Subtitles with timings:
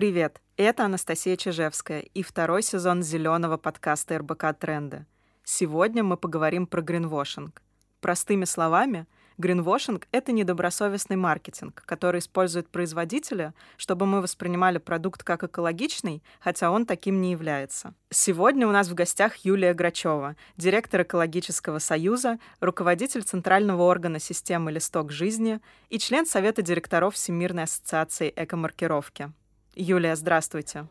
[0.00, 5.04] Привет, это Анастасия Чижевская и второй сезон зеленого подкаста РБК «Тренды».
[5.44, 7.60] Сегодня мы поговорим про гринвошинг.
[8.00, 16.22] Простыми словами— Гринвошинг— это недобросовестный маркетинг, который использует производителя, чтобы мы воспринимали продукт как экологичный,
[16.40, 17.92] хотя он таким не является.
[18.08, 25.12] Сегодня у нас в гостях Юлия Грачева, директор Экологического союза, руководитель Центрального органа системы «Листок
[25.12, 25.60] жизни»
[25.90, 29.30] и член Совета директоров Всемирной ассоциации экомаркировки.
[29.74, 30.86] Юлия, здравствуйте.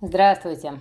[0.00, 0.78] Здравствуйте.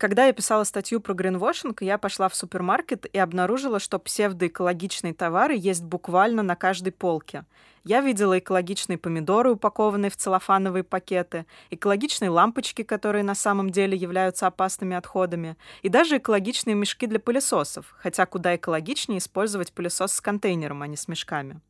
[0.00, 5.54] Когда я писала статью про гринвошинг, я пошла в супермаркет и обнаружила, что псевдоэкологичные товары
[5.56, 7.44] есть буквально на каждой полке.
[7.84, 14.46] Я видела экологичные помидоры, упакованные в целлофановые пакеты, экологичные лампочки, которые на самом деле являются
[14.46, 20.80] опасными отходами, и даже экологичные мешки для пылесосов, хотя куда экологичнее использовать пылесос с контейнером,
[20.80, 21.60] а не с мешками.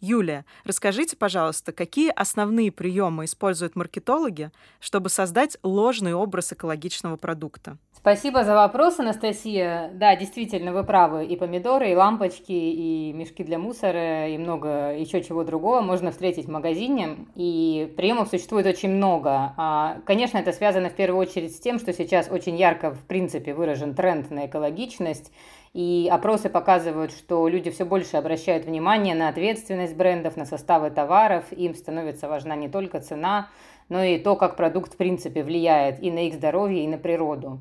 [0.00, 4.50] Юлия, расскажите, пожалуйста, какие основные приемы используют маркетологи,
[4.80, 7.78] чтобы создать ложный образ экологичного продукта?
[8.06, 9.90] Спасибо за вопрос, Анастасия.
[9.94, 11.24] Да, действительно, вы правы.
[11.24, 16.44] И помидоры, и лампочки, и мешки для мусора, и много еще чего другого можно встретить
[16.44, 17.16] в магазине.
[17.34, 19.54] И приемов существует очень много.
[19.56, 23.54] А, конечно, это связано в первую очередь с тем, что сейчас очень ярко, в принципе,
[23.54, 25.32] выражен тренд на экологичность.
[25.76, 31.52] И опросы показывают, что люди все больше обращают внимание на ответственность брендов, на составы товаров.
[31.52, 33.50] Им становится важна не только цена,
[33.90, 37.60] но и то, как продукт в принципе влияет и на их здоровье, и на природу.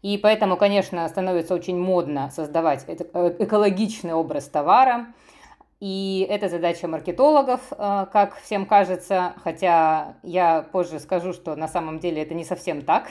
[0.00, 5.08] И поэтому, конечно, становится очень модно создавать э, экологичный образ товара.
[5.78, 11.98] И это задача маркетологов, э, как всем кажется, хотя я позже скажу, что на самом
[11.98, 13.10] деле это не совсем так.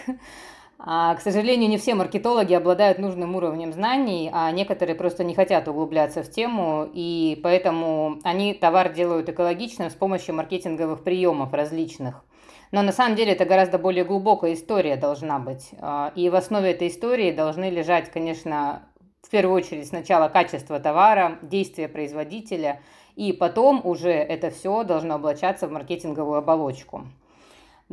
[0.84, 5.68] А, к сожалению, не все маркетологи обладают нужным уровнем знаний, а некоторые просто не хотят
[5.68, 12.24] углубляться в тему, и поэтому они товар делают экологичным с помощью маркетинговых приемов различных.
[12.72, 15.70] Но на самом деле это гораздо более глубокая история должна быть.
[15.80, 18.81] А, и в основе этой истории должны лежать, конечно,
[19.22, 22.81] в первую очередь сначала качество товара, действия производителя,
[23.16, 27.06] и потом уже это все должно облачаться в маркетинговую оболочку.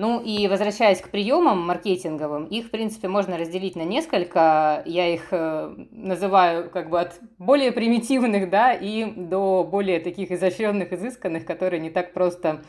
[0.00, 4.84] Ну и возвращаясь к приемам маркетинговым, их, в принципе, можно разделить на несколько.
[4.86, 10.92] Я их э, называю как бы от более примитивных, да, и до более таких изощренных,
[10.92, 12.62] изысканных, которые не так просто,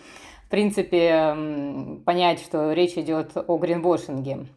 [0.48, 1.38] в принципе,
[2.04, 4.48] понять, что речь идет о гринвошинге.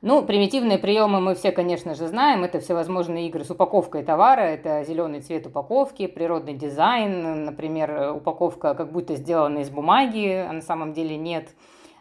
[0.00, 2.44] Ну, примитивные приемы мы все, конечно же, знаем.
[2.44, 4.42] Это всевозможные игры с упаковкой товара.
[4.42, 7.46] Это зеленый цвет упаковки, природный дизайн.
[7.46, 11.48] Например, упаковка как будто сделана из бумаги, а на самом деле нет.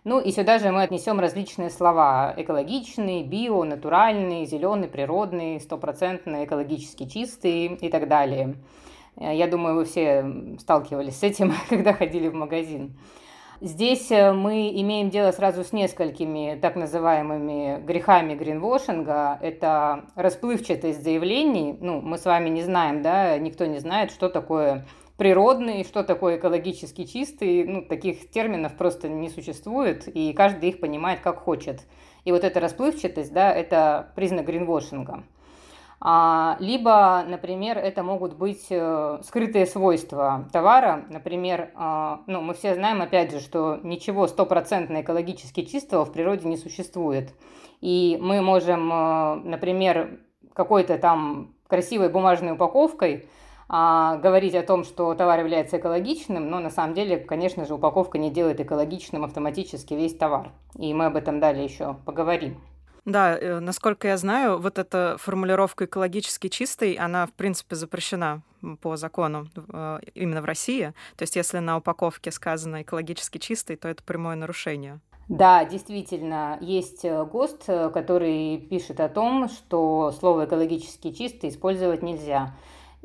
[0.03, 2.33] Ну и сюда же мы отнесем различные слова.
[2.35, 8.55] Экологичный, био, натуральный, зеленый, природный, стопроцентно экологически чистый и так далее.
[9.15, 10.25] Э, я думаю, вы все
[10.59, 12.97] сталкивались с этим, когда ходили в магазин.
[13.59, 19.37] Здесь э, мы имеем дело сразу с несколькими так называемыми грехами гринвошинга.
[19.39, 21.77] Это расплывчатость заявлений.
[21.79, 24.83] Ну, мы с вами не знаем, да, никто не знает, что такое
[25.21, 27.63] природный, что такое экологически чистый.
[27.63, 31.81] Ну, таких терминов просто не существует, и каждый их понимает как хочет.
[32.25, 35.23] И вот эта расплывчатость, да, это признак гринвошинга.
[35.99, 41.05] А, либо, например, это могут быть э, скрытые свойства товара.
[41.11, 46.47] Например, э, ну, мы все знаем, опять же, что ничего стопроцентно экологически чистого в природе
[46.47, 47.31] не существует.
[47.79, 50.19] И мы можем, э, например,
[50.55, 53.27] какой-то там красивой бумажной упаковкой
[53.73, 58.17] а, говорить о том, что товар является экологичным, но на самом деле, конечно же, упаковка
[58.17, 60.51] не делает экологичным автоматически весь товар.
[60.77, 62.61] И мы об этом далее еще поговорим.
[63.05, 68.41] Да, э, насколько я знаю, вот эта формулировка экологически чистый, она, в принципе, запрещена
[68.81, 70.93] по закону э, именно в России.
[71.15, 74.99] То есть, если на упаковке сказано экологически чистый, то это прямое нарушение.
[75.29, 82.53] Да, действительно, есть э, ГОСТ, который пишет о том, что слово экологически чистый использовать нельзя.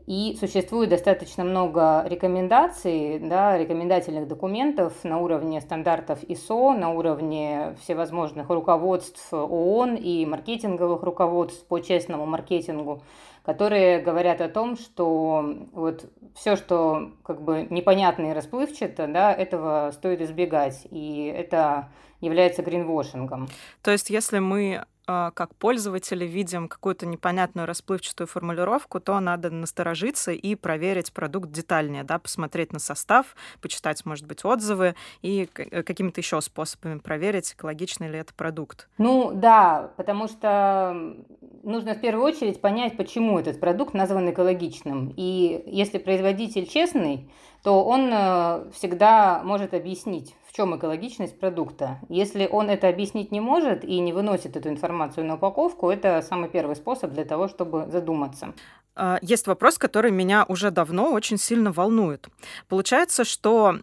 [0.05, 8.49] И существует достаточно много рекомендаций, да, рекомендательных документов на уровне стандартов ISO, на уровне всевозможных
[8.50, 13.03] руководств ООН и маркетинговых руководств по честному маркетингу,
[13.44, 16.05] которые говорят о том, что вот
[16.35, 21.88] все, что как бы непонятно и расплывчато, да, этого стоит избегать, и это
[22.20, 23.49] является гринвошингом.
[23.82, 30.55] То есть, если мы как пользователи видим какую-то непонятную расплывчатую формулировку, то надо насторожиться и
[30.55, 36.41] проверить продукт детальнее, да, посмотреть на состав, почитать, может быть, отзывы и э, какими-то еще
[36.41, 38.88] способами проверить, экологичный ли это продукт.
[38.99, 41.17] Ну да, потому что
[41.62, 45.12] нужно в первую очередь понять, почему этот продукт назван экологичным.
[45.17, 47.31] И если производитель честный,
[47.62, 51.99] то он э, всегда может объяснить, чем экологичность продукта.
[52.08, 56.49] Если он это объяснить не может и не выносит эту информацию на упаковку, это самый
[56.49, 58.55] первый способ для того, чтобы задуматься.
[58.94, 62.29] А, есть вопрос, который меня уже давно очень сильно волнует.
[62.69, 63.76] Получается, что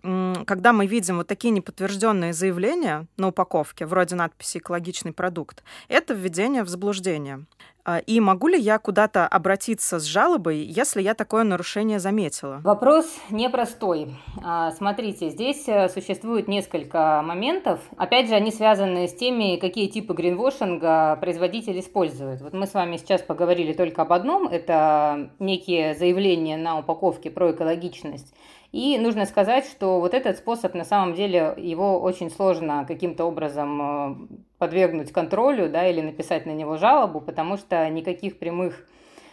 [0.48, 6.64] когда мы видим вот такие неподтвержденные заявления на упаковке, вроде надписи «экологичный продукт», это введение
[6.64, 7.46] в заблуждение.
[7.86, 12.62] А, и могу ли я куда-то обратиться с жалобой, если я такое нарушение заметила?
[12.64, 14.16] Вопрос непростой.
[14.42, 17.82] А, смотрите, здесь э, существует несколько моментов.
[17.98, 22.42] Опять же, они связаны с теми, какие типы гринвошинга производитель использует.
[22.42, 24.48] Вот мы с вами сейчас поговорили только об одном.
[24.48, 28.34] Это некие заявления на упаковке про экологичность.
[28.74, 33.82] И нужно сказать, что вот этот способ, на самом деле, его очень сложно каким-то образом
[33.82, 34.16] э,
[34.64, 38.88] подвергнуть контролю да, или написать на него жалобу, потому что никаких прямых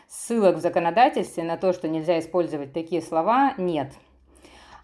[0.09, 3.93] ссылок в законодательстве на то, что нельзя использовать такие слова, нет.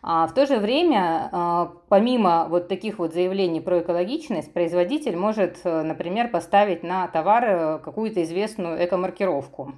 [0.02, 5.58] А в то же время, э, помимо вот таких вот заявлений про экологичность, производитель может,
[5.64, 9.72] э, например, поставить на товар какую-то известную экомаркировку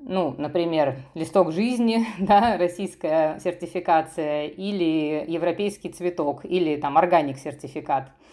[0.00, 8.25] ну, например, листок жизни, да, российская сертификация, или европейский цветок, или там органик сертификат, а,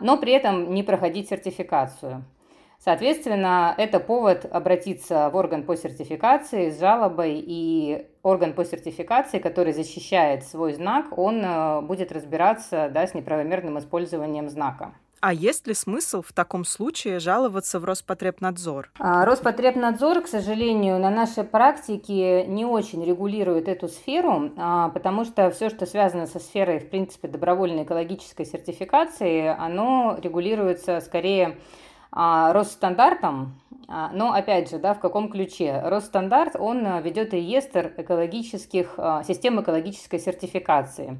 [0.00, 2.24] но при этом не проходить сертификацию.
[2.82, 9.74] Соответственно, это повод обратиться в орган по сертификации с жалобой, и орган по сертификации, который
[9.74, 14.94] защищает свой знак, он э, будет разбираться да, с неправомерным использованием знака.
[15.20, 18.90] А есть ли смысл в таком случае жаловаться в Роспотребнадзор?
[18.98, 25.50] А, Роспотребнадзор, к сожалению, на нашей практике не очень регулирует эту сферу, а, потому что
[25.50, 31.58] все, что связано со сферой, в принципе, добровольной экологической сертификации, оно регулируется скорее
[32.10, 33.60] а, Росстандартом,
[34.12, 35.82] но опять же, да, в каком ключе?
[35.84, 38.94] Росстандарт, он ведет реестр экологических,
[39.26, 41.18] систем экологической сертификации.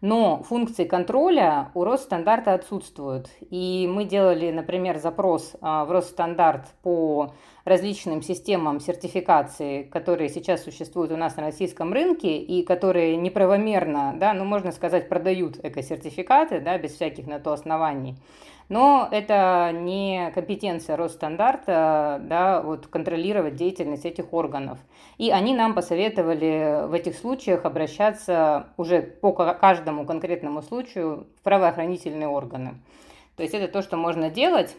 [0.00, 3.28] Но функции контроля у Росстандарта отсутствуют.
[3.50, 7.34] И мы делали, например, запрос а, в Росстандарт по
[7.66, 14.32] различным системам сертификации, которые сейчас существуют у нас на российском рынке и которые неправомерно, да,
[14.32, 18.16] ну, можно сказать, продают экосертификаты, да, без всяких на то оснований.
[18.70, 24.78] Но это не компетенция Росстандарта да, вот, контролировать деятельность этих органов.
[25.18, 32.28] И они нам посоветовали в этих случаях обращаться уже по каждому конкретному случаю в правоохранительные
[32.28, 32.74] органы.
[33.36, 34.76] То есть это то, что можно делать.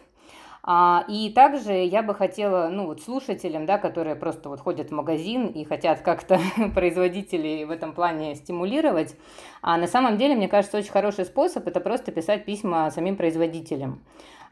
[0.64, 4.94] А, и также я бы хотела, ну вот слушателям, да, которые просто вот ходят в
[4.94, 6.40] магазин и хотят как-то
[6.74, 9.16] производителей в этом плане стимулировать,
[9.62, 14.02] а на самом деле, мне кажется, очень хороший способ это просто писать письма самим производителям.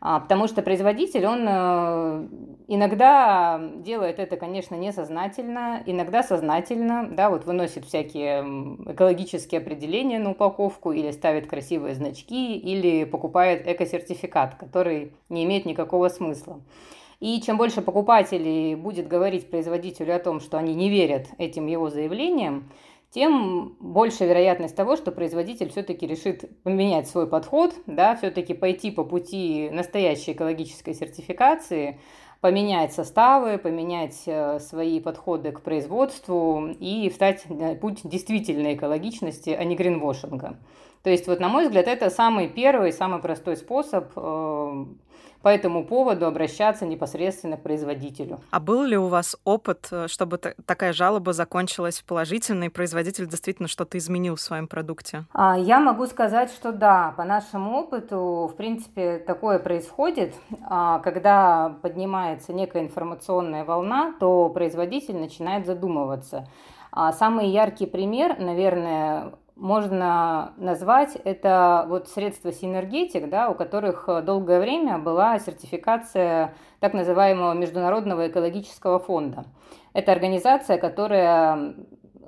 [0.03, 2.29] А, потому что производитель, он э,
[2.69, 8.41] иногда делает это, конечно, несознательно, иногда сознательно, да, вот выносит всякие
[8.93, 16.09] экологические определения на упаковку или ставит красивые значки, или покупает эко-сертификат, который не имеет никакого
[16.09, 16.61] смысла.
[17.19, 21.91] И чем больше покупателей будет говорить производителю о том, что они не верят этим его
[21.91, 22.71] заявлениям,
[23.13, 29.05] тем больше вероятность того, что производитель все-таки решит поменять свой подход, да, все-таки пойти по
[29.05, 31.99] пути настоящей экологической сертификации,
[32.41, 39.65] поменять составы, поменять э, свои подходы к производству и встать на путь действительной экологичности, а
[39.65, 40.57] не гринвошинга.
[41.03, 44.85] То есть, вот, на мой взгляд, это самый первый, самый простой способ э,
[45.43, 48.41] по этому поводу обращаться непосредственно к производителю.
[48.51, 53.69] А был ли у вас опыт, э, чтобы такая жалоба закончилась положительно, и производитель действительно
[53.69, 55.25] что-то изменил в своем продукте?
[55.33, 60.35] А, я могу сказать, что да, по нашему опыту, в принципе, такое происходит.
[60.69, 66.47] А, когда поднимается некая информационная волна, то производитель начинает задумываться.
[66.93, 74.23] А самый яркий пример, наверное, можно назвать, это вот средства синергетик, да, у которых э,
[74.23, 79.45] долгое время была сертификация так называемого Международного экологического фонда.
[79.93, 81.75] Это организация, которая,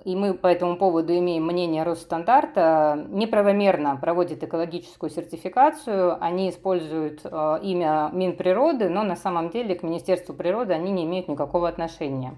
[0.04, 6.22] и мы по этому поводу имеем мнение Росстандарта, неправомерно проводит экологическую сертификацию.
[6.22, 11.28] Они используют э, имя Минприроды, но на самом деле к Министерству природы они не имеют
[11.28, 12.34] никакого отношения.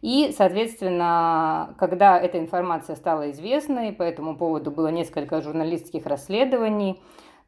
[0.00, 7.00] И, соответственно, когда эта информация стала известной, по этому поводу было несколько журналистских расследований,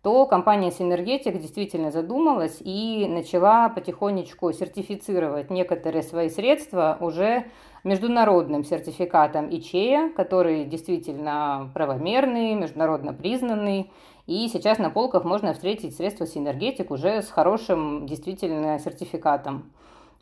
[0.02, 7.45] то компания Синергетик действительно задумалась и начала потихонечку сертифицировать некоторые свои средства уже
[7.85, 13.90] международным сертификатом ИЧЕя, который действительно правомерный, международно признанный.
[14.26, 19.71] И сейчас на полках можно встретить средства Синергетик уже с хорошим действительно сертификатом.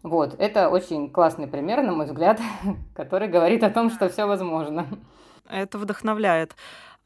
[0.02, 2.40] Вот, это очень классный пример, на мой взгляд,
[2.94, 4.86] который говорит о том, что все возможно.
[5.48, 6.54] Это вдохновляет.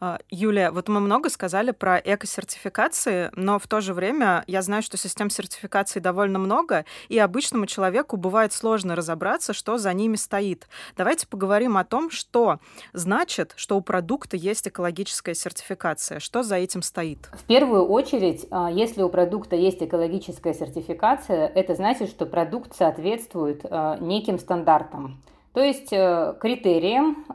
[0.04, 4.82] А, Юлия, вот мы много сказали про эко-сертификации, но в то же время я знаю,
[4.82, 10.66] что систем сертификации довольно много, и обычному человеку бывает сложно разобраться, что за ними стоит.
[10.96, 12.58] Давайте поговорим о том, что
[12.92, 17.30] значит, что у продукта есть экологическая сертификация, что за этим стоит.
[17.34, 23.64] В первую очередь, а, если у продукта есть экологическая сертификация, это значит, что продукт соответствует
[23.70, 25.22] а, неким стандартам.
[25.52, 27.26] То есть э, критериям,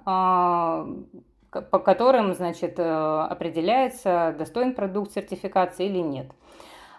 [1.62, 6.28] по которым, значит, э, определяется, достоин продукт сертификации или нет.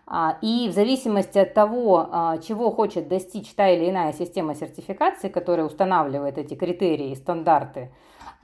[0.06, 5.28] А, и в зависимости от того, а, чего хочет достичь та или иная система сертификации,
[5.28, 7.92] которая устанавливает эти критерии и стандарты,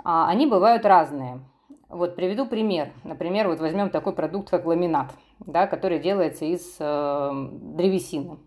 [0.05, 1.41] а, они бывают разные.
[1.89, 2.91] Вот приведу пример.
[3.05, 8.39] Например, вот возьмем такой продукт, как ламинат, да, который делается из э, древесины.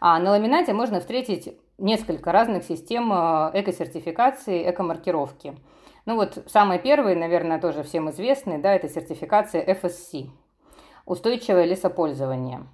[0.00, 5.56] А на ламинате можно встретить несколько разных систем э, эко-сертификации, эко-маркировки.
[6.06, 10.28] Ну вот самый первый, наверное, тоже всем известный, да, это сертификация FSC–
[11.04, 12.64] устойчивое лесопользование.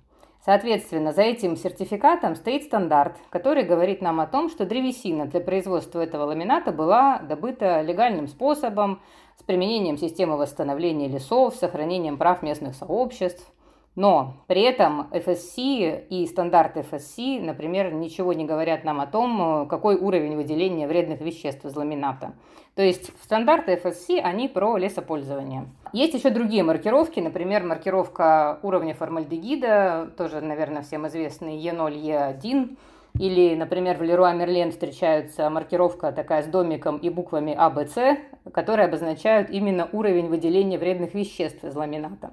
[0.44, 6.00] Соответственно, за этим сертификатом стоит стандарт, который говорит нам о том, что древесина для производства
[6.00, 9.00] этого ламината была добыта легальным способом,
[9.38, 13.50] с применением системы восстановления лесов, сохранением прав местных сообществ–
[13.94, 19.96] но при этом FSC и стандарт FSC, например, ничего не говорят нам о том, какой
[19.96, 22.32] уровень выделения вредных веществ из ламината.
[22.74, 25.66] То есть стандарты FSC, они про лесопользование.
[25.92, 32.76] Есть еще другие маркировки, например, маркировка уровня формальдегида, тоже, наверное, всем известный E0, E1,
[33.20, 38.16] или, например, в Леруа Мерлен встречается маркировка такая с домиком и буквами А, Б, С,
[38.54, 42.30] которые обозначают именно уровень выделения вредных веществ из ламината.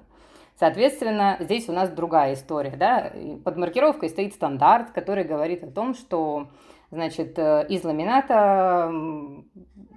[0.60, 2.76] Соответственно, здесь у нас другая история.
[2.76, 3.12] Да?
[3.44, 6.48] Под маркировкой стоит стандарт, который говорит о том, что
[6.90, 8.92] значит, э, из ламината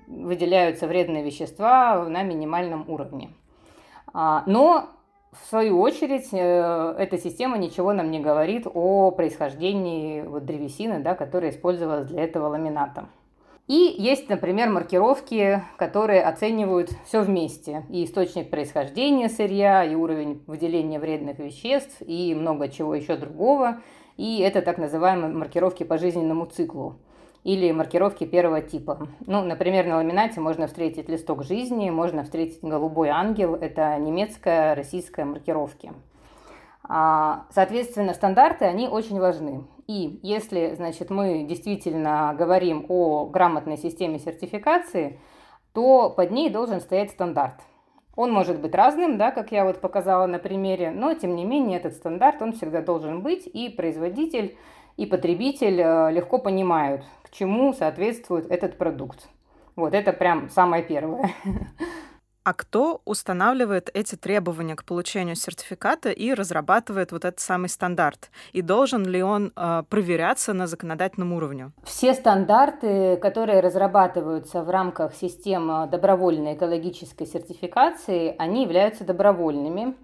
[0.08, 3.32] выделяются вредные вещества на минимальном уровне.
[4.14, 4.86] А, но,
[5.34, 11.14] в свою очередь, э, эта система ничего нам не говорит о происхождении вот древесины, да,
[11.14, 13.10] которая использовалась для этого ламината.
[13.68, 17.86] И есть, например, маркировки, которые оценивают все вместе.
[17.90, 23.82] И источник происхождения сырья, и уровень выделения вредных веществ, и много чего еще другого.
[24.18, 26.98] И это так называемые маркировки по жизненному циклу
[27.44, 29.08] или маркировки первого типа.
[29.26, 33.56] Ну, например, на ламинате можно встретить листок жизни, можно встретить голубой ангел.
[33.56, 35.92] Это немецкая, российская маркировки.
[36.84, 39.64] А, соответственно, стандарты, они очень важны.
[39.88, 45.20] И если, значит, мы действительно говорим о грамотной системе сертификации,
[45.74, 47.56] то под ней должен стоять стандарт.
[48.16, 51.80] Он может быть разным, да, как я вот показала на примере, но тем не менее
[51.80, 54.56] этот стандарт, он всегда должен быть, и производитель,
[54.98, 59.28] и потребитель э, легко понимают, к чему соответствует этот продукт.
[59.76, 61.32] Вот это прям самое первое.
[62.44, 68.32] А кто устанавливает эти требования к получению сертификата и разрабатывает вот этот самый стандарт?
[68.52, 71.72] И должен ли он э, проверяться на законодательном уровне?
[71.86, 79.96] Все стандарты, которые разрабатываются в рамках системы добровольной экологической сертификации, они являются добровольными.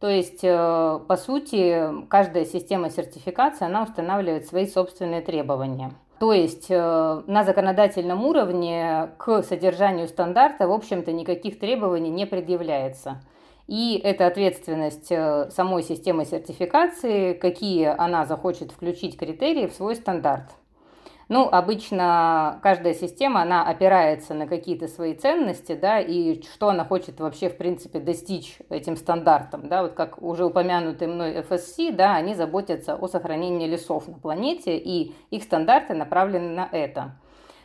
[0.00, 5.92] То есть, э, по сути, каждая система сертификации, она устанавливает свои собственные требования.
[6.24, 13.20] То есть э, на законодательном уровне к содержанию стандарта, в общем-то, никаких требований не предъявляется.
[13.66, 20.46] И это ответственность э, самой системы сертификации, какие она захочет включить критерии в свой стандарт.
[21.34, 27.18] Ну, обычно каждая система, она опирается на какие-то свои ценности, да, и что она хочет
[27.18, 32.36] вообще, в принципе, достичь этим стандартом, да, вот как уже упомянутый мной FSC, да, они
[32.36, 37.16] заботятся о сохранении лесов на планете, и их стандарты направлены на это.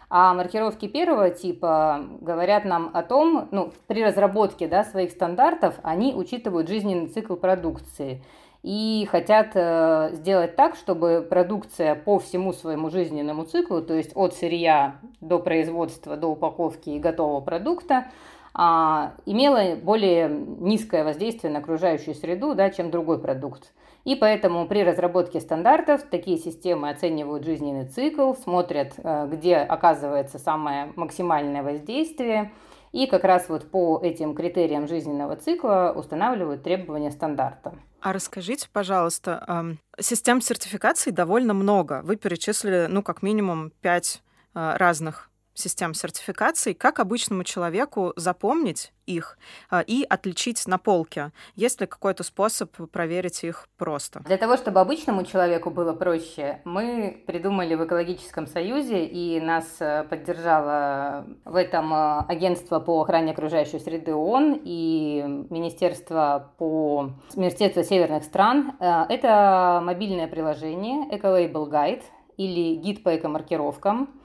[0.10, 6.16] А маркировки первого типа говорят нам о том, ну, при разработке да, своих стандартов они
[6.16, 8.24] учитывают жизненный цикл продукции
[8.64, 14.36] и хотят э, сделать так, чтобы продукция по всему своему жизненному циклу, то есть от
[14.36, 18.08] сырья до производства, до упаковки и готового продукта,
[18.54, 23.72] а, имела более низкое воздействие на окружающую среду, да, чем другой продукт.
[24.04, 30.92] И поэтому при разработке стандартов такие системы оценивают жизненный цикл, смотрят, э, где оказывается самое
[30.96, 32.52] максимальное воздействие–
[32.92, 37.74] и как раз вот по этим критериям жизненного цикла устанавливают требования стандарта.
[38.02, 42.02] А расскажите, пожалуйста, систем сертификаций довольно много.
[42.04, 44.22] Вы перечислили, ну, как минимум, пять
[44.54, 45.29] а, разных
[45.60, 46.74] систем сертификации.
[46.74, 49.38] Как обычному человеку запомнить их
[49.70, 51.32] а, и отличить на полке?
[51.56, 54.22] Есть ли какой-то способ проверить их просто?
[54.22, 60.04] Для того, чтобы обычному человеку было проще, мы придумали в Экологическом Союзе, и нас э,
[60.10, 68.24] поддержало в этом э, агентство по охране окружающей среды ООН и Министерство по Министерство северных
[68.24, 68.74] стран.
[68.80, 72.04] Э, это мобильное приложение Ecolabel Guide
[72.38, 74.19] или гид по экомаркировкам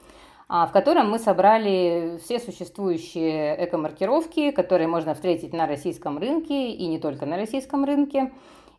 [0.47, 6.99] в котором мы собрали все существующие экомаркировки, которые можно встретить на российском рынке и не
[6.99, 8.31] только на российском рынке.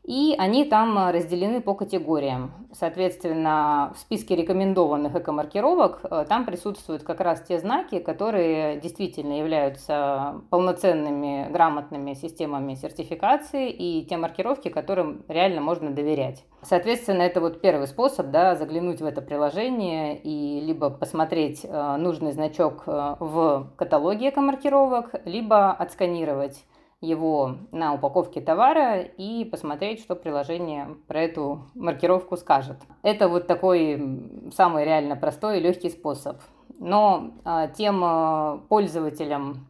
[0.07, 2.53] И они там э, разделены по категориям.
[2.73, 10.43] Соответственно, в списке рекомендованных экомаркировок э, там присутствуют как раз те знаки, которые действительно являются
[10.51, 16.45] полноценными, грамотными системами сертификации и те маркировки, которым реально можно доверять.
[16.63, 22.31] Соответственно, это вот первый способ, да, заглянуть в это приложение и либо посмотреть э, нужный
[22.31, 26.65] значок в каталоге экомаркировок, либо отсканировать
[27.01, 32.79] его на упаковке товара и посмотреть, что приложение про эту маркировку скажет.
[33.03, 36.41] Это вот такой самый реально простой и легкий способ.
[36.79, 39.67] Но а, тем а, пользователям,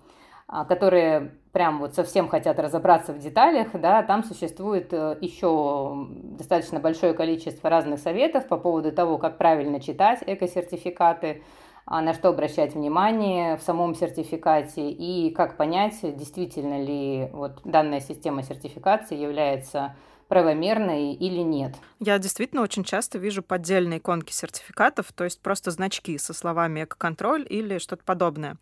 [0.48, 6.80] а, которые прям вот совсем хотят разобраться в деталях, да, там существует э, еще достаточно
[6.80, 11.42] большое количество разных советов по поводу того, как правильно читать эко-сертификаты,
[11.88, 18.42] на что обращать внимание в самом сертификате и как понять, действительно ли вот данная система
[18.42, 19.94] сертификации является
[20.28, 21.74] правомерной или нет.
[21.98, 27.46] Я действительно очень часто вижу поддельные иконки сертификатов, то есть просто значки со словами «экоконтроль»
[27.48, 28.56] или что-то подобное.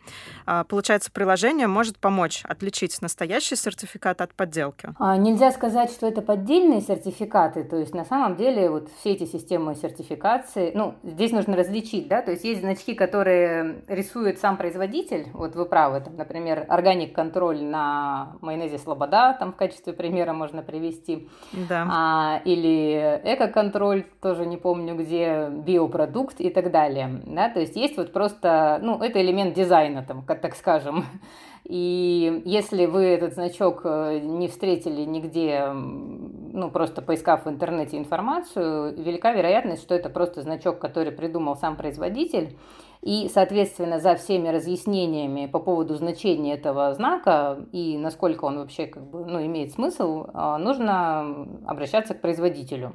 [0.47, 4.91] А, получается, приложение может помочь отличить настоящий сертификат от подделки.
[4.99, 9.27] А, нельзя сказать, что это поддельные сертификаты, то есть на самом деле вот все эти
[9.27, 15.27] системы сертификации, ну, здесь нужно различить, да, то есть есть значки, которые рисует сам производитель,
[15.33, 20.63] вот вы правы, там, например, органик контроль на майонезе Слобода, там в качестве примера можно
[20.63, 21.29] привести,
[21.69, 21.87] да.
[21.91, 27.23] а, или эко-контроль, тоже не помню где, биопродукт и так далее.
[27.27, 27.49] Да?
[27.49, 31.05] То есть есть вот просто, ну, это элемент дизайна, там, как так скажем.
[31.65, 38.95] И если вы этот значок э, не встретили нигде, ну, просто поискав в интернете информацию,
[39.03, 42.57] велика вероятность, что это просто значок, который придумал сам производитель,
[43.05, 49.05] и, соответственно, за всеми разъяснениями по поводу значения этого знака и насколько он вообще как
[49.05, 52.95] бы, ну, имеет смысл, а, нужно обращаться к производителю.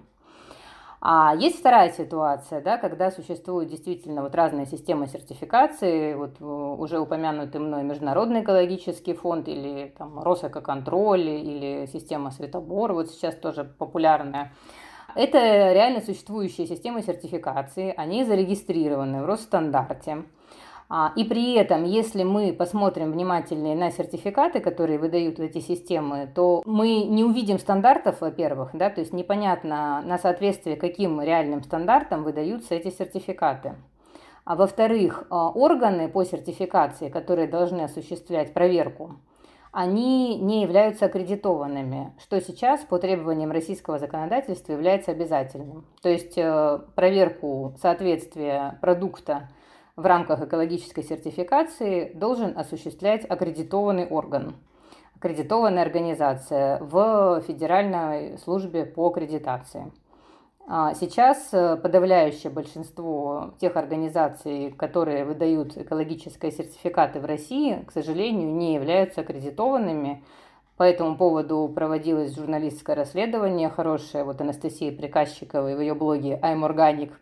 [1.00, 7.00] А есть вторая ситуация, да, когда существуют действительно вот разные системы сертификации, вот э, уже
[7.00, 14.54] упомянутый мной Международный экологический фонд или там Росэкоконтроль или система Светобор, вот сейчас тоже популярная.
[15.16, 20.24] Это реально существующие системы сертификации, они зарегистрированы в Росстандарте.
[20.92, 26.64] А, и при этом, если мы посмотрим внимательнее на сертификаты, которые выдают эти системы, то
[26.66, 32.74] мы не увидим стандартов, во-первых, да, то есть непонятно на соответствие каким реальным стандартам выдаются
[32.74, 33.76] эти сертификаты.
[34.46, 39.18] А во-вторых, а, органы по сертификации, которые должны осуществлять проверку,
[39.72, 45.86] они не являются аккредитованными, что сейчас по требованиям российского законодательства является обязательным.
[46.02, 49.50] То есть э, проверку соответствия продукта
[49.96, 54.56] в рамках экологической сертификации должен осуществлять аккредитованный орган,
[55.18, 59.92] аккредитованная организация в Федеральной службе по аккредитации.
[60.72, 68.54] А сейчас э, подавляющее большинство тех организаций, которые выдают экологические сертификаты в России, к сожалению,
[68.54, 70.24] не являются аккредитованными.
[70.78, 77.14] По этому поводу проводилось журналистское расследование хорошее, вот Анастасия Приказчикова в ее блоге I'm Organic.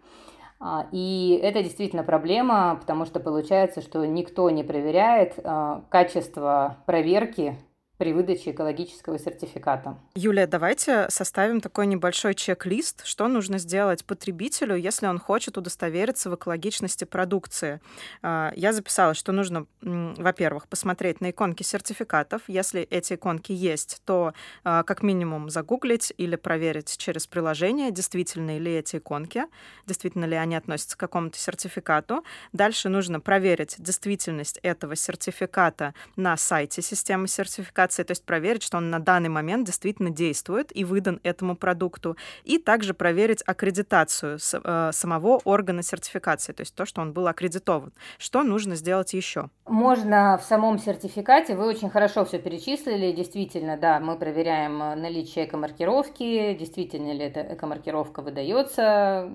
[0.60, 7.56] А, и это действительно проблема, потому что получается, что никто не проверяет а, качество проверки
[7.98, 9.98] при выдаче экологического сертификата.
[10.14, 16.36] Юлия, давайте составим такой небольшой чек-лист, что нужно сделать потребителю, если он хочет удостовериться в
[16.36, 17.82] экологичности продукции.
[18.22, 22.44] А, я записала, что нужно, во-первых, посмотреть на иконки сертификатов.
[22.48, 24.34] Если эти иконки есть, то
[24.64, 29.46] а, как минимум загуглить или проверить через приложение, действительно ли эти иконки,
[29.88, 32.24] действительно ли они относятся к какому-то сертификату.
[32.54, 38.78] Дальше нужно проверить действительность этого сертификата на сайте системы сертификата сертификации, то есть проверить, что
[38.78, 44.92] он на данный момент действительно действует и выдан этому продукту, и также проверить аккредитацию э,
[44.94, 47.92] самого органа сертификации, то есть то, что он был аккредитован.
[48.18, 49.50] Что нужно сделать еще?
[49.66, 56.56] Можно в самом сертификате, вы очень хорошо все перечислили, действительно, да, мы проверяем наличие экомаркировки,
[56.60, 59.30] действительно ли эта экомаркировка выдается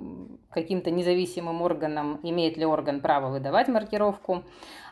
[0.50, 4.44] каким-то независимым органам, имеет ли орган право выдавать маркировку.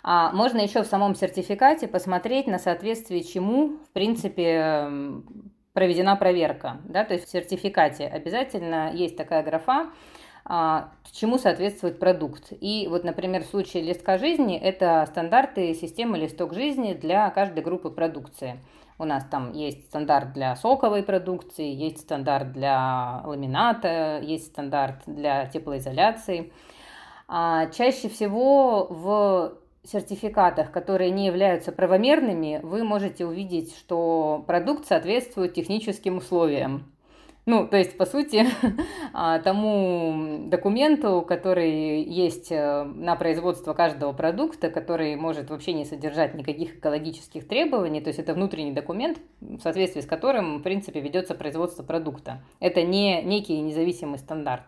[0.02, 4.88] А можно еще в самом сертификате посмотреть на соответствие чему, в принципе,
[5.72, 6.78] проведена проверка.
[6.84, 7.04] Да?
[7.04, 9.90] То есть в сертификате обязательно есть такая графа,
[10.44, 12.52] а, чему соответствует продукт.
[12.60, 17.90] И вот, например, в случае листка жизни это стандарты системы листок жизни для каждой группы
[17.90, 18.58] продукции.
[18.98, 25.46] У нас там есть стандарт для соковой продукции, есть стандарт для ламината, есть стандарт для
[25.46, 26.52] теплоизоляции.
[27.26, 29.54] А чаще всего в
[29.88, 36.92] сертификатах, которые не являются правомерными, вы можете увидеть, что продукт соответствует техническим условиям.
[37.46, 38.46] Ну, то есть, по сути,
[39.12, 46.34] а, тому документу, который есть э, на производство каждого продукта, который может вообще не содержать
[46.34, 51.34] никаких экологических требований, то есть это внутренний документ, в соответствии с которым, в принципе, ведется
[51.34, 52.42] производство продукта.
[52.60, 54.64] Это не некий независимый стандарт.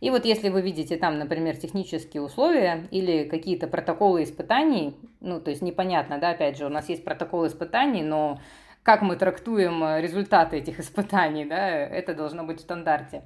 [0.00, 5.50] И вот если вы видите там, например, технические условия или какие-то протоколы испытаний, ну, то
[5.50, 8.40] есть непонятно, да, опять же, у нас есть протокол испытаний, но
[8.82, 13.22] как мы трактуем результаты этих испытаний, да, это должно быть в стандарте.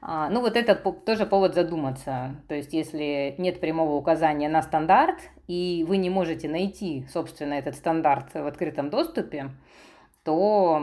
[0.00, 2.36] А, ну, вот это тоже повод задуматься.
[2.48, 5.18] То есть, если нет прямого указания на стандарт,
[5.48, 9.50] и вы не можете найти, собственно, этот стандарт в открытом доступе,
[10.22, 10.80] то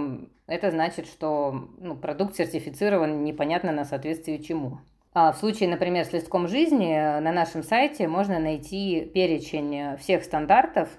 [0.48, 4.80] это значит, что ну, продукт сертифицирован непонятно на соответствие чему.
[5.18, 10.26] А в случае, например, с листком жизни э, на нашем сайте можно найти перечень всех
[10.26, 10.90] стандартов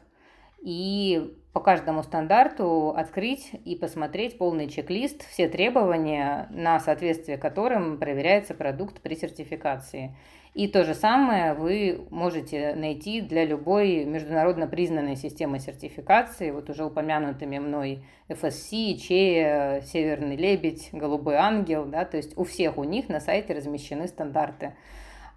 [0.63, 8.55] и по каждому стандарту открыть и посмотреть полный чек-лист, все требования, на соответствие которым проверяется
[8.55, 10.17] продукт при сертификации.
[10.57, 16.87] И то же самое вы можете найти для любой международно признанной системы сертификации, вот уже
[16.87, 23.11] упомянутыми мной FSC, ЧЕ, Северный Лебедь, Голубой Ангел, да, то есть у всех у них
[23.11, 24.73] на сайте размещены стандарты.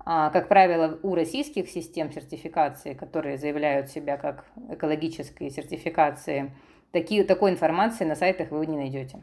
[0.06, 6.54] А, как правило, у российских систем сертификации, которые заявляют себя как экологические сертификации,
[6.94, 9.20] такие, такой информации на сайтах вы не найдете.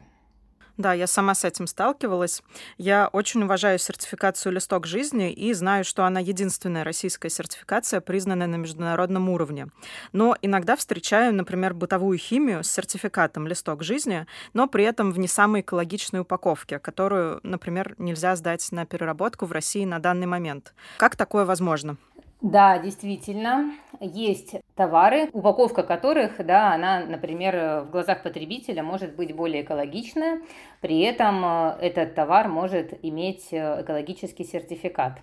[0.77, 2.43] Да, я сама с этим сталкивалась.
[2.77, 8.57] Я очень уважаю сертификацию «Листок жизни» и знаю, что она единственная российская сертификация, признанная на
[8.57, 9.67] международном уровне.
[10.13, 15.27] Но иногда встречаю, например, бытовую химию с сертификатом «Листок жизни», но при этом в не
[15.27, 20.75] самой экологичной упаковке, которую, например, нельзя сдать на переработку в России на данный момент.
[20.97, 21.97] Как такое возможно?
[22.41, 29.63] Да, действительно, есть товары, упаковка которых, да, она, например, в глазах потребителя может быть более
[29.63, 30.41] экологичная,
[30.81, 35.19] при этом э, этот товар может иметь э, экологический сертификат.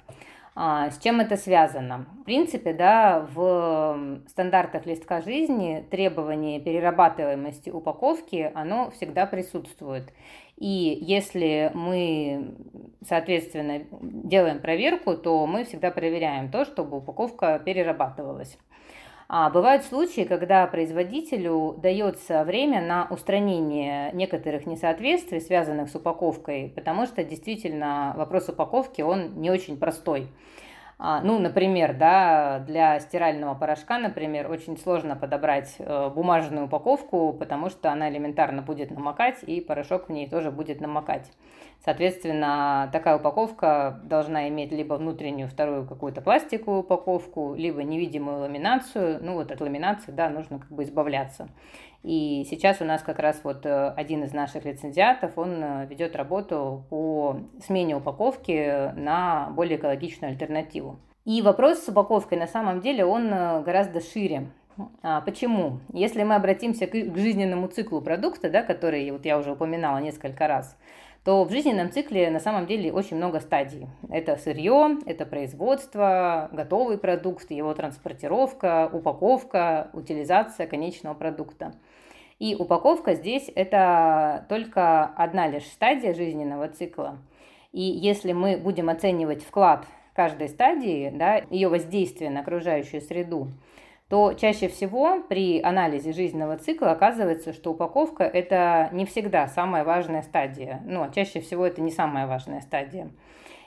[0.56, 2.06] А, с чем это связано?
[2.20, 10.12] В принципе, да, в стандартах листка жизни требование перерабатываемости упаковки, оно всегда присутствует.
[10.56, 12.54] И если мы,
[13.06, 18.56] соответственно, делаем проверку, то мы всегда проверяем то, чтобы упаковка перерабатывалась.
[19.28, 27.06] А бывают случаи, когда производителю дается время на устранение некоторых несоответствий, связанных с упаковкой, потому
[27.06, 30.28] что действительно вопрос упаковки, он не очень простой.
[30.98, 37.68] А, ну, например, да, для стирального порошка, например, очень сложно подобрать э, бумажную упаковку, потому
[37.68, 41.30] что она элементарно будет намокать, и порошок в ней тоже будет намокать.
[41.84, 49.18] Соответственно, такая упаковка должна иметь либо внутреннюю вторую какую-то пластиковую упаковку, либо невидимую ламинацию.
[49.20, 51.48] Ну, вот от ламинации, да, нужно как бы избавляться.
[52.04, 56.14] И сейчас у нас как раз вот э, один из наших лицензиатов, он э, ведет
[56.14, 60.98] работу по смене упаковки на более экологичную альтернативу.
[61.24, 64.48] И вопрос с упаковкой на самом деле он э, гораздо шире.
[65.02, 65.80] А, почему?
[65.94, 70.76] Если мы обратимся к, жизненному циклу продукта, да, который вот я уже упоминала несколько раз,
[71.24, 73.86] то в жизненном цикле на самом деле очень много стадий.
[74.10, 81.72] Это сырье, это производство, готовый продукт, его транспортировка, упаковка, утилизация конечного продукта.
[82.38, 87.18] И упаковка здесь это только одна лишь стадия жизненного цикла.
[87.72, 93.48] И если мы будем оценивать вклад каждой стадии, да, ее воздействие на окружающую среду,
[94.08, 100.22] то чаще всего при анализе жизненного цикла оказывается, что упаковка это не всегда самая важная
[100.22, 100.82] стадия.
[100.84, 103.10] Ну, а чаще всего это не самая важная стадия.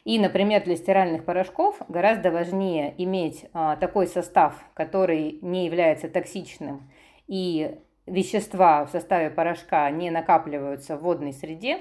[0.06, 6.90] И, например, для стиральных порошков гораздо важнее иметь а, такой состав, который не является токсичным
[7.28, 7.78] и
[8.08, 11.80] вещества в составе порошка не накапливаются в водной среде,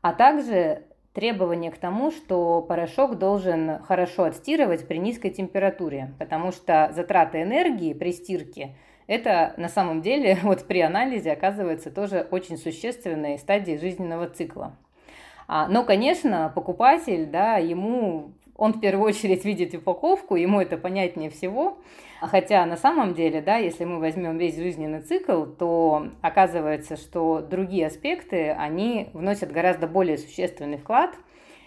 [0.00, 6.90] а также требование к тому, что порошок должен хорошо отстирывать при низкой температуре, потому что
[6.94, 8.76] затраты энергии при стирке
[9.08, 14.76] это на самом деле вот при анализе оказывается тоже очень существенной стадии жизненного цикла.
[15.48, 21.30] А, но, конечно, покупатель, да, ему он в первую очередь видит упаковку, ему это понятнее
[21.30, 21.78] всего.
[22.20, 27.86] Хотя на самом деле, да, если мы возьмем весь жизненный цикл, то оказывается, что другие
[27.86, 31.14] аспекты, они вносят гораздо более существенный вклад.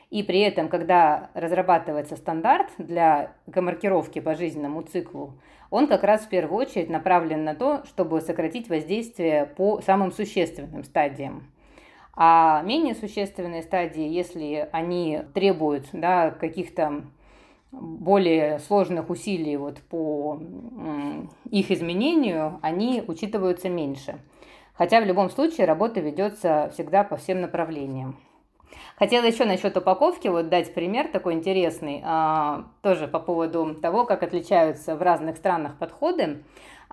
[0.09, 6.29] И при этом, когда разрабатывается стандарт для маркировки по жизненному циклу, он как раз в
[6.29, 11.49] первую очередь направлен на то, чтобы сократить воздействие по самым существенным стадиям.
[12.13, 17.03] А менее существенные стадии, если они требуют да, каких-то
[17.71, 20.39] более сложных усилий вот по
[21.49, 24.19] их изменению, они учитываются меньше.
[24.73, 28.17] Хотя в любом случае работа ведется всегда по всем направлениям.
[28.97, 34.23] Хотела еще насчет упаковки вот дать пример такой интересный, а, тоже по поводу того, как
[34.23, 36.43] отличаются в разных странах подходы.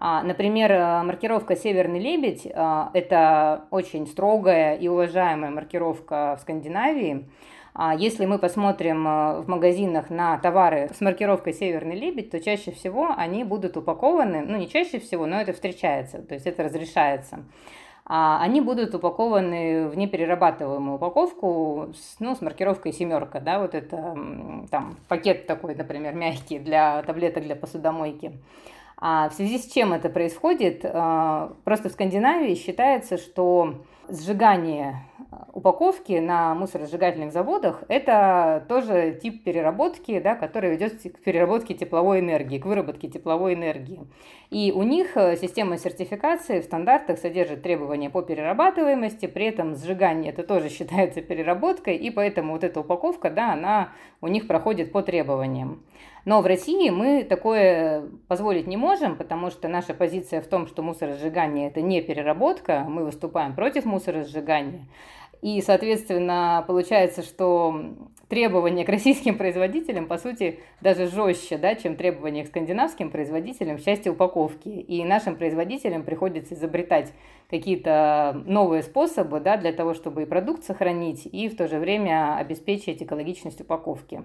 [0.00, 7.28] А, например, э, маркировка «Северный лебедь» а,– это очень строгая и уважаемая маркировка в Скандинавии.
[7.74, 12.70] А, если мы посмотрим э, в магазинах на товары с маркировкой «Северный лебедь», то чаще
[12.70, 17.40] всего они будут упакованы, ну не чаще всего, но это встречается, то есть это разрешается.
[18.10, 24.16] Они будут упакованы в неперерабатываемую упаковку с, ну, с маркировкой семерка, да, вот это
[24.70, 28.32] там пакет такой, например, мягкий для таблеток для посудомойки.
[29.00, 30.80] А в связи с чем это происходит?
[30.84, 35.04] А, просто в Скандинавии считается, что сжигание
[35.52, 42.58] упаковки на мусоросжигательных заводах– это тоже тип переработки, да, который ведет к переработке тепловой энергии,
[42.58, 44.00] к выработке тепловой энергии.
[44.50, 50.32] И у них э, система сертификации в стандартах содержит требования по перерабатываемости, при этом сжигание
[50.32, 55.02] это тоже считается переработкой, и поэтому вот эта упаковка, да, она у них проходит по
[55.02, 55.82] требованиям.
[56.28, 60.82] Но в России мы такое позволить не можем, потому что наша позиция в том, что
[60.82, 64.84] мусоросжигание– это не переработка, мы выступаем против мусоросжигания.
[65.40, 67.94] И, соответственно, получается, что
[68.28, 73.82] требования к российским производителям, по сути, даже жестче, да, чем требования к скандинавским производителям в
[73.82, 74.68] части упаковки.
[74.68, 77.10] И нашим производителям приходится изобретать
[77.48, 82.36] какие-то новые способы да, для того, чтобы и продукт сохранить, и в то же время
[82.36, 84.22] обеспечить экологичность упаковки.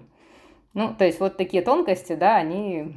[0.74, 2.96] Ну, то есть вот такие тонкости, да, они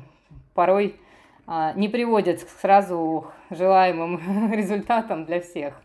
[0.54, 1.00] порой
[1.46, 5.76] а, не приводят к сразу желаемым результатам для всех.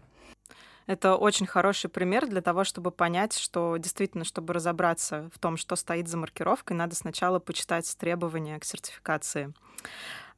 [0.87, 5.77] Это очень хороший пример для того, чтобы понять, что действительно, чтобы разобраться в том, что
[5.77, 9.53] стоит за маркировкой, надо сначала почитать требования к сертификации.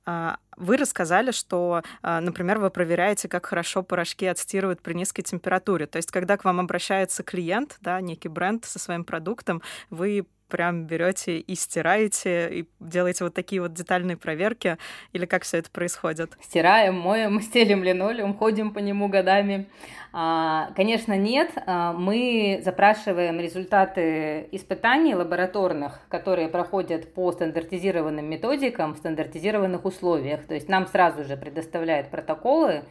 [0.07, 5.87] А, вы рассказали, что, а, например, вы проверяете, как хорошо порошки отстирывают при низкой температуре.
[5.87, 10.85] То есть, когда к вам обращается клиент, да, некий бренд со своим продуктом, вы прям
[10.85, 14.79] берете и стираете, и делаете вот такие вот детальные проверки,
[15.13, 16.39] или как все это происходит?
[16.41, 19.67] Стираем, моем, стелим линолеум, ходим по нему годами.
[20.13, 21.51] А, конечно, нет.
[21.67, 30.45] А, мы запрашиваем результаты испытаний лабораторных, которые проходят по стандартизированным методикам в стандартизированных условиях.
[30.45, 32.85] То есть нам сразу же предоставляют протоколы,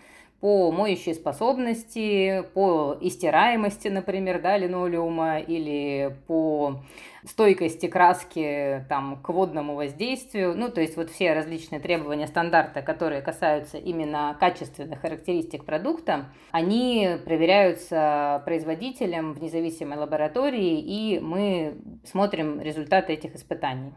[0.43, 6.83] по моющей способности, по истираемости, например, да, линолеума или по
[7.25, 10.53] стойкости краски там, к водному воздействию.
[10.53, 17.11] Ну, то есть вот все различные требования стандарта, которые касаются именно качественных характеристик продукта, они
[17.23, 23.93] проверяются производителем в независимой лаборатории, и мы смотрим результаты этих испытаний.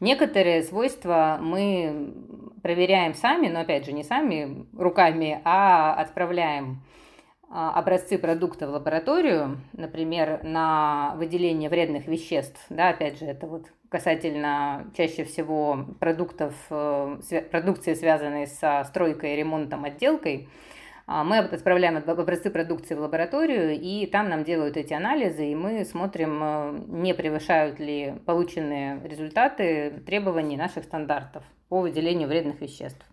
[0.00, 2.14] Некоторые свойства мы
[2.62, 6.82] проверяем сами, но опять же не сами руками, а отправляем
[7.50, 13.66] а, образцы продукта в лабораторию, например, на выделение вредных веществ, да, опять же, это вот
[13.90, 20.48] касательно чаще всего продуктов, э, продукции, связанной со стройкой, ремонтом, отделкой,
[21.10, 26.38] мы отправляем образцы продукции в лабораторию, и там нам делают эти анализы, и мы смотрим,
[26.40, 33.04] э, не превышают ли полученные результаты требований наших стандартов по выделению вредных веществ.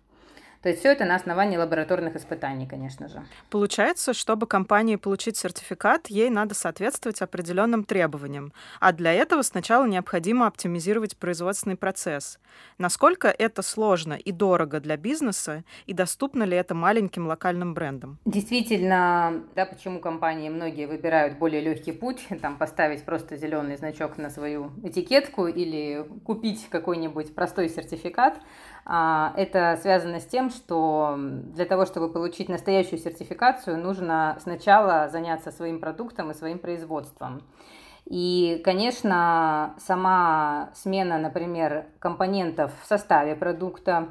[0.68, 3.24] То есть все это на основании лабораторных испытаний, конечно же.
[3.50, 8.52] Получается, чтобы компании получить сертификат, ей надо соответствовать определенным требованиям.
[8.82, 12.38] А для этого сначала необходимо оптимизировать производственный процесс.
[12.78, 18.18] Насколько это сложно и дорого для бизнеса, и доступно ли это маленьким локальным брендам?
[18.26, 24.30] Действительно, да, почему компании многие выбирают более легкий путь, там поставить просто зеленый значок на
[24.30, 28.38] свою этикетку или купить какой-нибудь простой сертификат–
[28.88, 35.80] это связано с тем, что для того, чтобы получить настоящую сертификацию, нужно сначала заняться своим
[35.80, 37.44] продуктом и своим производством.
[38.06, 44.08] И, конечно, сама смена, например, компонентов в составе продукта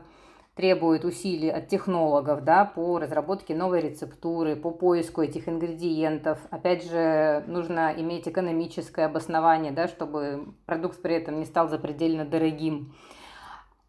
[0.54, 6.38] требует усилий от технологов да, по разработке новой рецептуры, по поиску этих ингредиентов.
[6.50, 12.94] Опять же, нужно иметь экономическое обоснование, да, чтобы продукт при этом не стал запредельно дорогим.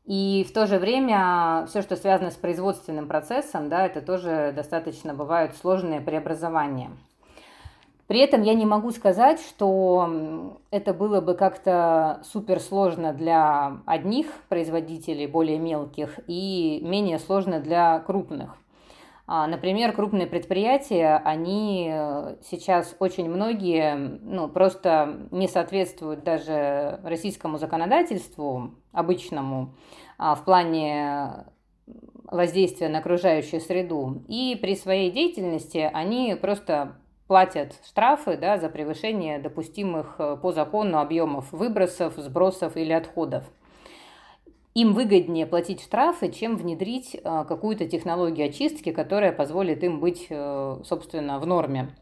[0.08, 5.14] И в то же время все, что связано с производственным процессом, да, это тоже достаточно
[5.14, 6.92] бывают сложные преобразования.
[8.08, 14.28] При этом я не могу сказать, что это было бы как-то супер сложно для одних
[14.48, 18.56] производителей, более мелких, и менее сложно для крупных.
[19.30, 27.58] А, например, крупные предприятия, они э, сейчас очень многие ну, просто не соответствуют даже российскому
[27.58, 29.76] законодательству обычному
[30.18, 31.46] а, в плане
[32.24, 34.24] воздействия на окружающую среду.
[34.30, 36.96] И при своей деятельности они просто
[37.28, 43.44] платят штрафы да, за превышение допустимых э, по закону объемов выбросов, сбросов или отходов.
[44.78, 50.78] Им выгоднее платить штрафы, чем внедрить э, какую-то технологию очистки, которая позволит им быть, э,
[50.86, 51.96] собственно, в норме.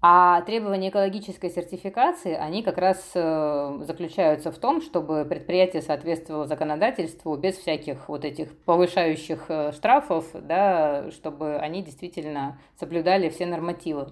[0.00, 7.56] А требования экологической сертификации, они как раз заключаются в том, чтобы предприятие соответствовало законодательству без
[7.56, 14.08] всяких вот этих повышающих штрафов, да, чтобы они действительно соблюдали все нормативы.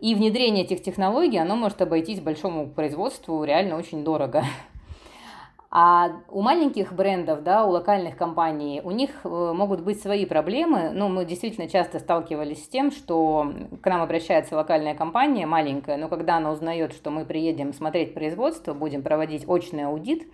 [0.00, 4.44] И внедрение этих технологий, оно может обойтись большому производству реально очень дорого.
[5.78, 10.90] А у маленьких брендов, да, у локальных компаний, у них э, могут быть свои проблемы.
[10.94, 16.08] Ну, мы действительно часто сталкивались с тем, что к нам обращается локальная компания, маленькая, но
[16.08, 20.26] когда она узнает, что мы приедем смотреть производство, будем проводить очный аудит,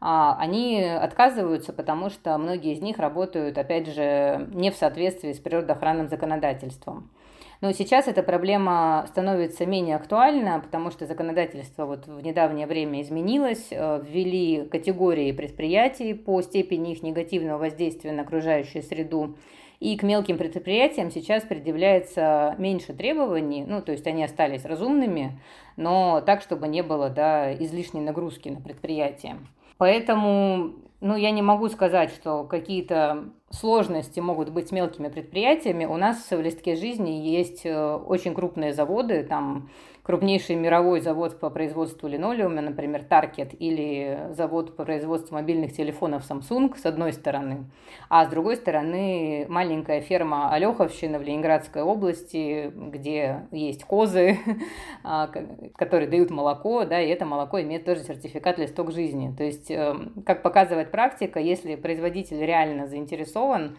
[0.00, 5.40] а, они отказываются, потому что многие из них работают, опять же, не в соответствии с
[5.40, 7.10] природоохранным законодательством.
[7.60, 13.68] Но сейчас эта проблема становится менее актуальна, потому что законодательство вот в недавнее время изменилось,
[13.70, 19.36] э, ввели категории предприятий по степени их негативного воздействия на окружающую среду.
[19.80, 25.38] И к мелким предприятиям сейчас предъявляется меньше требований, ну, то есть они остались разумными,
[25.76, 29.36] но так, чтобы не было да, излишней нагрузки на предприятие.
[29.78, 35.84] Поэтому ну, я не могу сказать, что какие-то сложности могут быть с мелкими предприятиями.
[35.84, 39.68] У нас в листке жизни есть э, очень крупные заводы, там
[40.06, 46.78] крупнейший мировой завод по производству линолеума, например, Target, или завод по производству мобильных телефонов Samsung,
[46.78, 47.64] с одной стороны,
[48.08, 54.38] а с другой стороны маленькая ферма Алеховщина в Ленинградской области, где есть козы,
[55.02, 55.28] а,
[55.74, 59.34] которые дают молоко, да, и это молоко имеет тоже сертификат листок жизни.
[59.36, 63.76] То есть, эм, как показывает практика, если производитель реально заинтересован,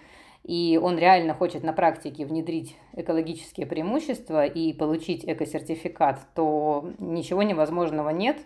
[0.47, 8.09] и он реально хочет на практике внедрить экологические преимущества и получить экосертификат, то ничего невозможного
[8.11, 8.37] нет,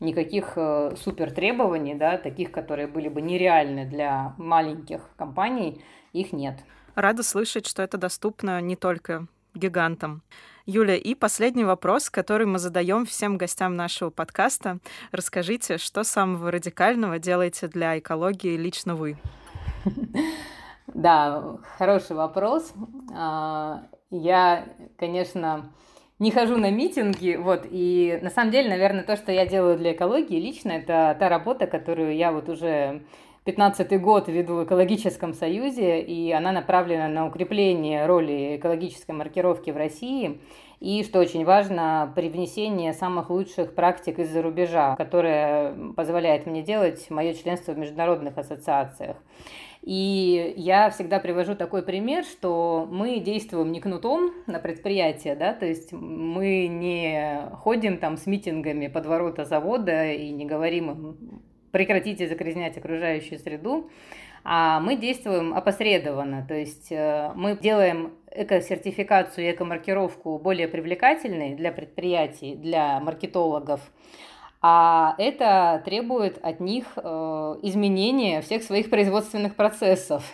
[0.00, 5.82] никаких э, супер требований, да, таких, которые были бы нереальны для маленьких компаний,
[6.14, 6.58] их нет.
[6.94, 10.22] Рада слышать, что это доступно не только гигантам.
[10.64, 14.78] Юля, и последний вопрос, который мы задаем всем гостям нашего подкаста.
[15.12, 19.18] Расскажите, что самого радикального делаете для экологии лично вы?
[20.94, 22.72] Да, хороший вопрос.
[23.14, 24.66] А, я,
[24.98, 25.72] конечно,
[26.18, 29.92] не хожу на митинги, вот, и на самом деле, наверное, то, что я делаю для
[29.92, 33.02] экологии лично, это та работа, которую я вот уже
[33.44, 39.76] 15 год веду в экологическом союзе, и она направлена на укрепление роли экологической маркировки в
[39.76, 40.40] России,
[40.80, 47.34] и, что очень важно, привнесение самых лучших практик из-за рубежа, которое позволяет мне делать мое
[47.34, 49.16] членство в международных ассоциациях.
[49.82, 55.64] И я всегда привожу такой пример, что мы действуем не кнутом на предприятие, да, то
[55.64, 62.28] есть мы не ходим там с митингами под ворота завода и не говорим им прекратите
[62.28, 63.90] загрязнять окружающую среду,
[64.42, 71.72] а мы действуем опосредованно, то есть э, мы делаем эко-сертификацию и эко-маркировку более привлекательной для
[71.72, 73.80] предприятий, для маркетологов,
[74.62, 77.00] а это требует от них э,
[77.62, 80.24] изменения всех своих производственных процессов.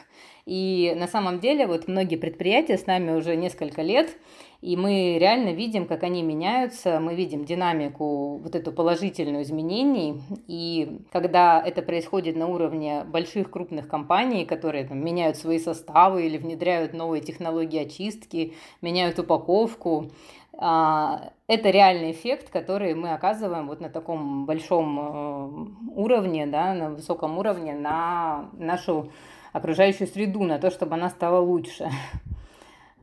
[0.46, 4.16] И на самом деле вот многие предприятия с нами уже несколько лет,
[4.62, 10.22] и мы реально видим, как они меняются, мы видим динамику, вот эту положительную изменений.
[10.46, 16.38] И когда это происходит на уровне больших крупных компаний, которые там, меняют свои составы или
[16.38, 20.10] внедряют новые технологии очистки, меняют упаковку,
[20.58, 27.38] это реальный эффект, который мы оказываем вот на таком большом э, уровне, да, на высоком
[27.38, 29.11] уровне на нашу
[29.52, 31.88] окружающую среду, на то, чтобы она стала лучше.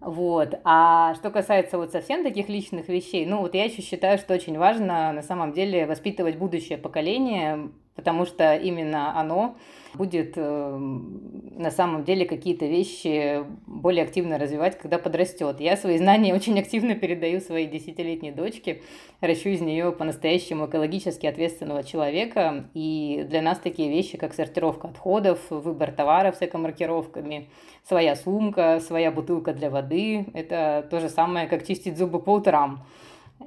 [0.05, 0.59] Вот.
[0.65, 4.57] А что касается вот совсем таких личных вещей, ну вот я еще считаю, что очень
[4.57, 9.55] важно на самом деле воспитывать будущее поколение, потому что именно оно
[9.93, 15.59] будет э, на самом деле какие-то вещи более активно развивать, когда подрастет.
[15.59, 18.81] Я свои знания очень активно передаю своей десятилетней дочке,
[19.21, 25.39] ращу из нее по-настоящему экологически ответственного человека, и для нас такие вещи, как сортировка отходов,
[25.49, 27.47] выбор товаров с экомаркировками,
[27.87, 32.83] своя сумка, своя бутылка для воды, это то же самое, как чистить зубы по утрам.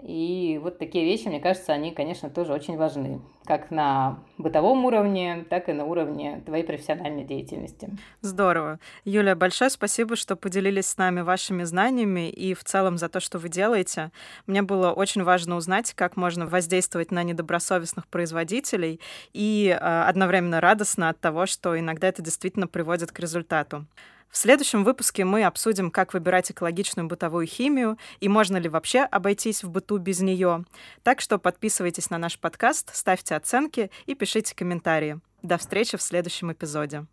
[0.02, 5.44] И вот такие вещи, мне кажется, они, конечно, тоже очень важны, как на бытовом уровне,
[5.48, 7.90] так и на уровне твоей профессиональной деятельности.
[8.20, 8.78] Здорово.
[9.04, 13.38] Юлия, большое спасибо, что поделились с нами вашими знаниями и в целом за то, что
[13.38, 14.10] вы делаете.
[14.46, 19.00] Мне было очень важно узнать, как можно воздействовать на недобросовестных производителей
[19.32, 23.86] и э, одновременно радостно от того, что иногда это действительно приводит к результату.
[24.30, 29.64] В следующем выпуске мы обсудим, как выбирать экологичную бытовую химию и можно ли вообще обойтись
[29.64, 30.64] в быту без нее.
[31.02, 35.20] Так что подписывайтесь на наш подкаст, ставьте оценки и пишите комментарии.
[35.42, 37.06] До встречи в следующем эпизоде.